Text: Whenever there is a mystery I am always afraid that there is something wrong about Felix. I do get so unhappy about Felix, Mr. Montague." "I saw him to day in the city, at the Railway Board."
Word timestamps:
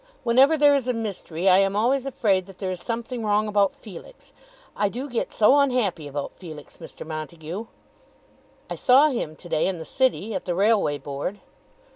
Whenever 0.23 0.57
there 0.57 0.73
is 0.73 0.87
a 0.87 0.95
mystery 0.95 1.47
I 1.47 1.59
am 1.59 1.75
always 1.75 2.07
afraid 2.07 2.47
that 2.47 2.57
there 2.57 2.71
is 2.71 2.81
something 2.81 3.23
wrong 3.23 3.47
about 3.47 3.75
Felix. 3.75 4.33
I 4.75 4.89
do 4.89 5.07
get 5.07 5.31
so 5.31 5.57
unhappy 5.59 6.07
about 6.07 6.31
Felix, 6.37 6.77
Mr. 6.77 7.05
Montague." 7.05 7.67
"I 8.67 8.73
saw 8.75 9.09
him 9.09 9.35
to 9.35 9.47
day 9.47 9.67
in 9.67 9.77
the 9.77 9.85
city, 9.85 10.33
at 10.33 10.45
the 10.45 10.55
Railway 10.55 10.97
Board." 10.97 11.39